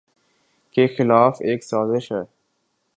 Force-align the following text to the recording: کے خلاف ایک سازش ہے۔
کے 0.75 0.87
خلاف 0.87 1.37
ایک 1.39 1.63
سازش 1.63 2.11
ہے۔ 2.11 2.23